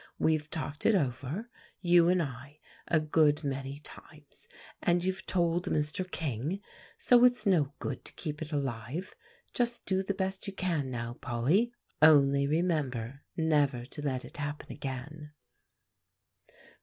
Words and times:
We've 0.17 0.49
talked 0.49 0.87
it 0.87 0.95
over, 0.95 1.47
you 1.79 2.09
and 2.09 2.23
I, 2.23 2.59
a 2.87 2.99
good 2.99 3.43
many 3.43 3.77
times, 3.81 4.47
and 4.81 5.03
you've 5.03 5.27
told 5.27 5.67
Mr. 5.67 6.09
King, 6.09 6.59
so 6.97 7.23
it's 7.23 7.45
no 7.45 7.75
good 7.77 8.03
to 8.05 8.13
keep 8.13 8.41
it 8.41 8.51
alive. 8.51 9.13
Just 9.53 9.85
do 9.85 10.01
the 10.01 10.15
best 10.15 10.47
you 10.47 10.53
can 10.53 10.89
now, 10.89 11.13
Polly. 11.21 11.71
Only 12.01 12.47
remember 12.47 13.21
never 13.37 13.85
to 13.85 14.01
let 14.01 14.25
it 14.25 14.37
happen 14.37 14.71
again." 14.71 15.33